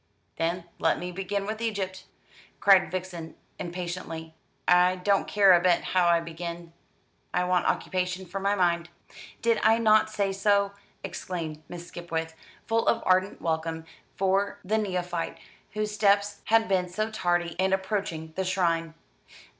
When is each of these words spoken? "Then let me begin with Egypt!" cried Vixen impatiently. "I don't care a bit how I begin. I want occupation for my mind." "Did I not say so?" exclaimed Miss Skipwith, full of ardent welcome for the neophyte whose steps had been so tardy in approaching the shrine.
"Then 0.37 0.63
let 0.79 0.97
me 0.97 1.11
begin 1.11 1.45
with 1.45 1.61
Egypt!" 1.61 2.05
cried 2.59 2.89
Vixen 2.89 3.35
impatiently. 3.59 4.33
"I 4.67 4.95
don't 4.95 5.27
care 5.27 5.53
a 5.53 5.61
bit 5.61 5.83
how 5.93 6.07
I 6.07 6.19
begin. 6.19 6.73
I 7.35 7.43
want 7.43 7.67
occupation 7.67 8.25
for 8.25 8.39
my 8.39 8.55
mind." 8.55 8.89
"Did 9.43 9.59
I 9.61 9.77
not 9.77 10.09
say 10.09 10.31
so?" 10.33 10.71
exclaimed 11.03 11.61
Miss 11.69 11.87
Skipwith, 11.87 12.33
full 12.65 12.87
of 12.87 13.03
ardent 13.05 13.43
welcome 13.43 13.85
for 14.15 14.57
the 14.65 14.79
neophyte 14.79 15.37
whose 15.73 15.93
steps 15.93 16.41
had 16.45 16.67
been 16.67 16.89
so 16.89 17.11
tardy 17.11 17.51
in 17.59 17.71
approaching 17.71 18.33
the 18.35 18.43
shrine. 18.43 18.95